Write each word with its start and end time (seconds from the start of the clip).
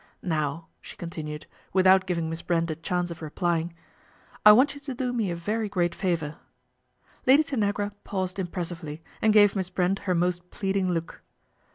Now," 0.23 0.65
she 0.81 0.97
con 0.97 1.11
tinued, 1.11 1.43
without 1.73 2.07
giving 2.07 2.27
Miss 2.27 2.41
Brert 2.41 2.71
a 2.71 2.75
chance 2.75 3.11
of 3.11 3.21
replying," 3.21 3.75
I 4.47 4.51
want 4.51 4.73
you 4.73 4.81
to 4.81 4.95
do 4.95 5.13
me 5.13 5.29
a 5.29 5.35
very 5.35 5.69
great 5.69 5.93
favour." 5.93 6.37
Lady 7.27 7.43
Tanagra 7.43 7.91
paused 8.03 8.39
impressively, 8.39 9.03
and 9.21 9.31
gave 9.31 9.55
Miss 9.55 9.69
Brent 9.69 9.99
her 10.09 10.15
most 10.15 10.49
pleading 10.49 10.89
look. 10.89 11.21